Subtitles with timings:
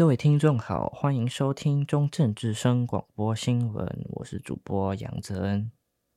[0.00, 5.70] 各位听众好，欢迎收听中正之声广播新闻，我是主播杨泽恩。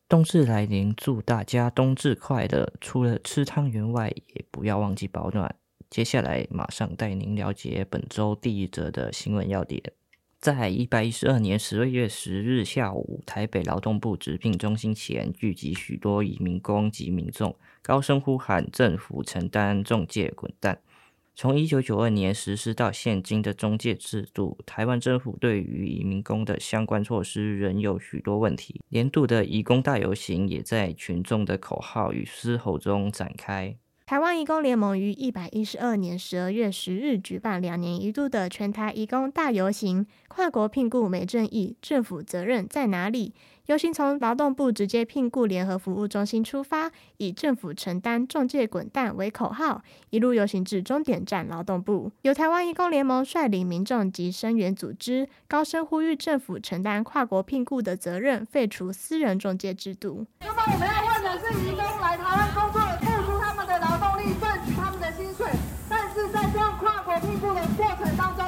[0.08, 2.72] 冬至来临，祝大家冬至快乐！
[2.80, 5.54] 除了吃汤圆外，也不要忘记保暖。
[5.90, 9.84] 接下来马上带您了解本周第一则的新闻要点。
[10.40, 20.80] 在一百一十二年十二月十日下午，台北劳动部职聘中心前聚集许多移民工及民众，高声呼喊“政府承担，中介滚蛋”。
[21.36, 28.80] 从一九九二年实施到现今的中介制度，台湾政府对于移民工的相关措施仍有许多问题。
[28.90, 33.76] 年度的移工大游行也在群众的口号与嘶吼中展开。
[34.06, 43.34] 台湾移工联盟于一百一十二年十二月十日举办两年一度的全台移工大游行，跨国聘雇没正义，政府责任在哪里？
[43.68, 52.12] 游行从劳动部直接聘雇联合服务中心出发，以“政府承担，中介滚蛋”为口号，一路游行至终点站劳动部。
[52.24, 60.28] 由台湾移工联盟率领民众及声援组织，高声呼吁政府承担跨国聘雇的责任，废除私人中介制度。
[60.42, 65.48] 那么我们要问的是，移工来台湾工作，付出他们的劳动力，赚取他们的薪水，
[65.88, 68.44] 但是在这样跨国聘雇的过程当中，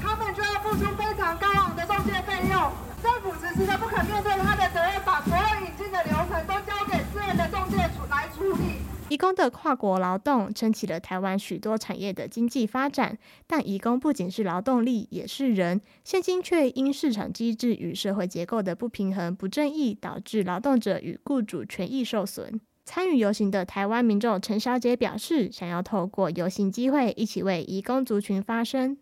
[0.00, 2.72] 他们就要付出非常高昂的中介费用。
[3.06, 8.80] 政府迟迟的不肯面对他的责任，把所有引进的流程都交给私人的中介处来处理。
[9.08, 15.80] 移工的跨国劳动撑起了台湾许多产业的经济发展，但移工不仅是劳动力，也是人。
[16.02, 22.60] 现今却因市场机制与社会结构的不平衡、不正义，导致劳动者与雇主权益受损。
[22.84, 28.98] 参与游行的台湾民众陈小姐表示，想要透过游行机会，一起为移工族群发声。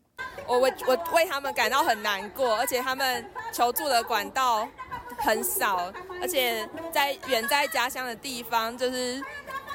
[0.46, 4.68] 我我我为他们感到很难过，而且他们求助的管道
[5.18, 9.22] 很少，而且在远在家乡的地方，就是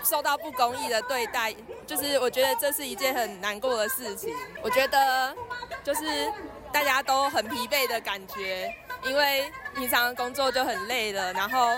[0.03, 1.53] 受到不公义的对待，
[1.87, 4.33] 就是我觉得这是一件很难过的事情。
[4.61, 5.35] 我觉得
[5.83, 6.31] 就是
[6.71, 11.77] 大家都很疲惫的感觉，因为平常工作就很累了，然后。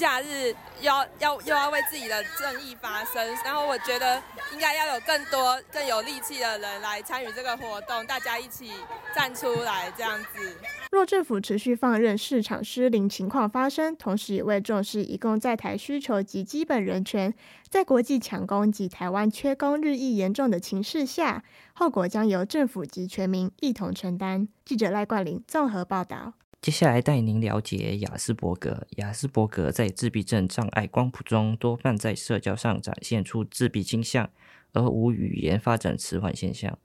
[0.00, 4.16] 假日要要又要为自己的正义发声，然后我觉得
[4.50, 8.70] 应该要有更多更有力气的人来参与这个活动，大家一起
[9.14, 10.56] 站出来这样子。
[10.90, 17.34] 若政府持续放任市场失灵情况发生，同时也未重视移工在台需求及基本人权，
[17.68, 21.44] 在国际抢工及台湾缺工日益严重的情势下，
[21.74, 24.48] 后果将由政府及全民一同承担。
[24.64, 26.32] 记者赖冠霖综合报道。
[26.60, 28.86] 接下来带您了解亚斯伯格。
[28.96, 34.30] 亚斯伯格在自闭症障碍光谱中，多半在社交上展现出自闭倾向，
[34.74, 36.78] 而无语言发展迟缓现象。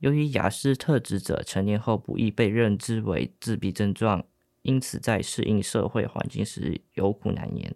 [0.00, 4.22] 由于雅思特质者成年后不易被认知为自闭症状，
[4.60, 7.74] 因此在适应社会环境时有苦难言。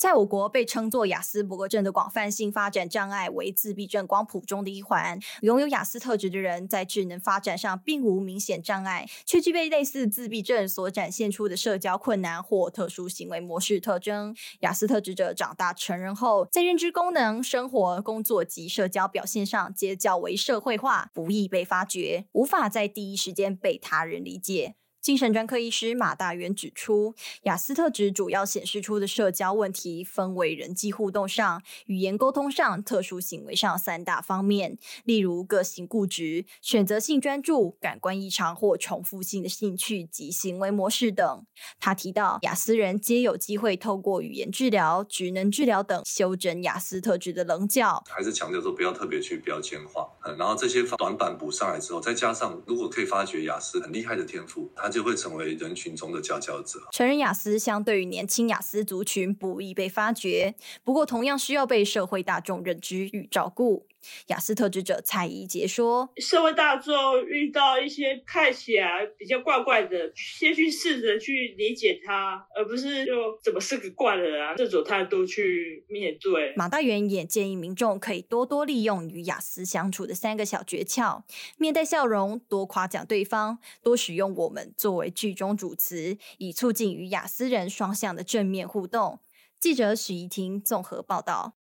[0.00, 5.20] 在我国被称作亚斯伯格症的广泛性发展障碍为自闭症光谱中的一环。
[5.42, 14.34] 拥有亚斯特质的人在智能发展上并无明显障碍，却具备类似自闭症所展现出的社交困难或特殊行为模式特征。
[14.60, 24.76] 亚斯特质者长大成人后，在认知功能、生活、工作及社交表现上皆较为社会化，不易被发觉，无法在第一时间被他人理解。
[25.00, 34.76] 精神专科医师马大元指出，雅斯特质主要显示出的社交问题分为人际互动上、语言沟通上、特殊行为上三大方面。
[35.04, 41.46] 例如，个性固执、选择性专注、感官异常或重复性的兴趣及行为模式等。
[41.78, 48.04] 他提到，雅斯人皆有机会透过语言治疗、职能治疗等修整雅斯特质的棱角。
[48.06, 50.06] 还是强调说，不要特别去标签化。
[50.38, 56.80] 然后这些短板补上来之后，再加上如果可以发掘雅思很厉害的天赋，他就会成为人群中的佼佼者。
[56.92, 60.54] 成人雅思相对于年轻雅思族群不易被发掘，
[60.84, 63.86] 不过同样需要被社会大众认知与照顾。
[64.26, 81.22] 亚斯特质者蔡怡杰说：“社会大众遇到一些看起来比较怪怪的，先去试着去理解他，而不是就怎么是个怪人啊这种态度去面对。”马大元也建议民众可以多多利用与雅思相处的三个小诀窍：
[81.56, 89.20] 面带笑容，多夸奖对方，多使用“我们”作为句中主词，以促进与雅思人双向的正面互动。
[89.58, 91.59] 记者许怡婷综合报道。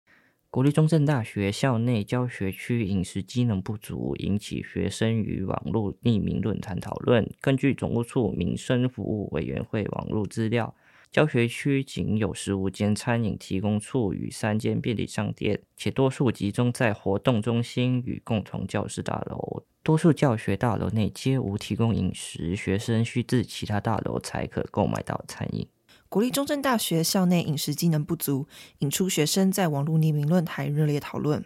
[0.55, 7.29] 国立中正大学校内教学区饮食机能不足，引起学生与网络匿名论坛讨论。
[7.41, 10.73] 根据总务处民生服务委员会网络资料，
[11.11, 19.65] 教学区仅有十五间餐饮提供处与三间便利商店，且多数集中在活动中心与共同教室大楼。
[19.83, 25.67] 多数教学大楼内皆无提供饮食，学生需至其他大楼才可购买到餐饮。
[26.07, 28.47] 国立中正大学校内饮食机能不足，
[28.79, 31.43] 引出学生在网络匿名论坛热烈讨论。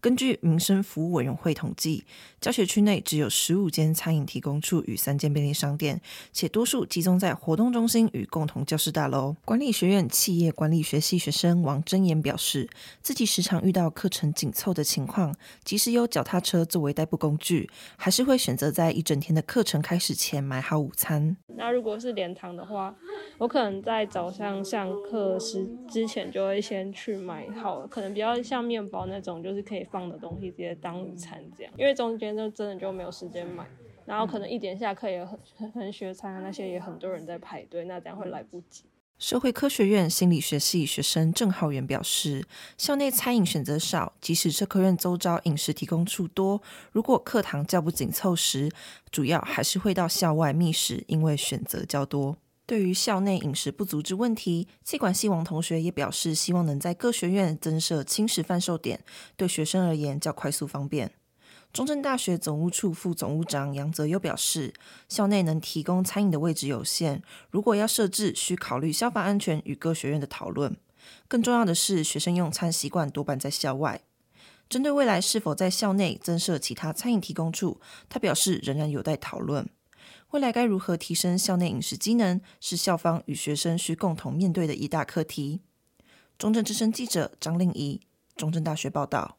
[0.00, 2.04] 根据民生服务委员会统计，
[2.40, 6.00] 教学区内只有十五间餐饮提供处与三间便利商店，
[6.32, 9.36] 且多数集中在活动中心与共同教室大楼。
[9.44, 12.68] 管理学院企业管理学系学生王真言表示，
[13.02, 21.36] 自己时常遇到课程紧凑的情况，即使有脚踏车作为代步工具，还是会选择在一整天的课程开始前买好午餐。
[21.48, 22.96] 那如果是连堂的话，
[23.40, 31.72] 我可能在早上上课时之前就会先去买好，可能比较像面包那种，就是可以放的东西，直接当午餐这样。
[31.78, 33.66] 因为中间就真的就没有时间买，
[34.04, 38.84] 然后可能一点下课也很很学餐啊那些也很多人在排队，那这样会来不及。
[39.18, 42.44] 社会科学院心理学系学生郑浩源表示，
[42.76, 46.60] 校内餐饮选择少，即使社科院周遭饮食提供处多，
[46.92, 48.70] 如果课堂较不紧凑时，
[49.10, 52.36] 主要还是会到校外觅食，因为选择较多。
[52.70, 59.02] 对于校内饮食不足之问题，气管系王同学也表示，希望能在各学院增设轻食贩售点，
[59.36, 61.12] 对学生而言较快速方便。
[61.72, 64.72] 中正大学总务处副总务长杨泽优表示，
[65.08, 70.76] 校内能提供餐饮的位置有限，如果要设置，需考虑消防安全与各学院的讨论。
[71.26, 74.00] 更重要的是，学生用餐习惯多半在校外。
[74.68, 79.68] 针对未来是否在校内增设其他餐饮提供处，他表示仍然有待讨论。
[80.30, 85.60] 未来该如何提升校内饮食机能，是校方与学生需共同面对的一大课题。
[86.38, 88.00] 中正之声记者张令仪，
[88.36, 89.38] 中正大学报道。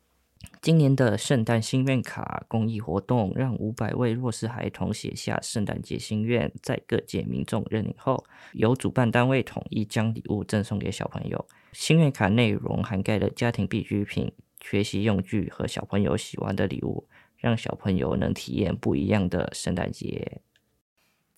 [0.62, 11.48] 今年的圣诞心愿卡公益活动，让五百位弱势孩童写下圣诞节心愿，在各界民众认领后，由主办单位统一将礼物赠送给小朋友。
[11.72, 14.30] 心愿卡内容涵盖了家庭必需品、
[14.62, 20.42] 学习用具和小朋友喜欢的礼物，让小朋友能体验不一样的圣诞节。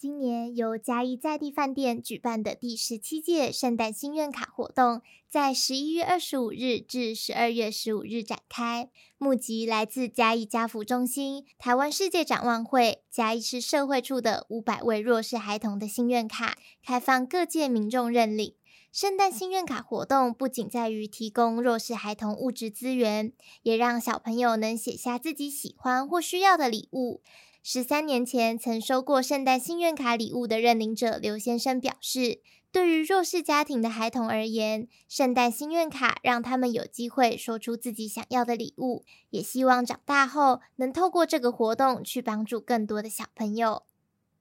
[0.04, 18.56] 今年由嘉义在地饭店举办的第十七届圣诞心愿卡活动，在十一月二十五日至十二月十五日展开，募集来自嘉义家福中心、台湾世界展望会、嘉义市社会处的五百位弱势孩童的心愿卡，开放各界民众认领。
[18.92, 27.22] 圣诞心愿卡活动不仅在于提供弱势孩童物质资源，也让小朋友能写下自己喜欢或需要的礼物。
[27.66, 32.42] 十三年前曾收过圣诞心愿卡礼物的认领者刘先生表示，
[32.74, 43.84] 对于弱势家庭的孩童而言，圣诞心愿卡让他们有机会说出自己想要的礼物，也希望长大后能透过这个活动去帮助更多的小朋友。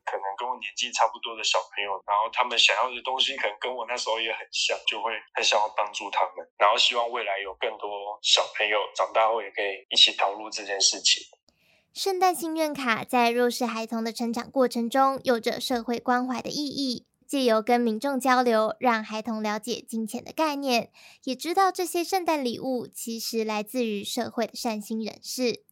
[0.05, 11.23] 可能跟我年纪差不多的小朋友，然后他们想要的东西可能跟我那时候也很像，就会很想要帮助他们，然后希望未来有更多小朋友长大后也可以一起投入这件事情。
[11.95, 20.91] 圣诞心愿卡在弱势孩童的成长过程中有着社会关怀的意义，借由跟民众交流，让孩童了解金钱的概念，
[21.25, 25.65] 也知道这些圣诞礼物其实来自于社会的善心人士。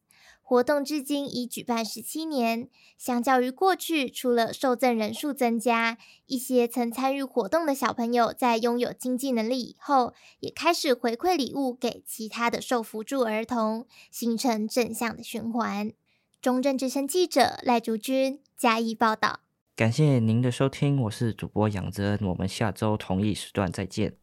[0.43, 2.69] 活动至今已举办十七年，
[2.99, 5.97] 相较于过去，除了受赠人数增加，
[6.27, 15.93] 一些曾参与活动的小朋友在拥有经济能力以后，也开始回馈礼物给其他的受扶助儿童，形成正向的循环。
[16.41, 19.41] 中正之声记者赖竹君加以报道。
[19.75, 24.15] 感谢您的收听，我是主播杨泽恩，我们下周同一时段再见。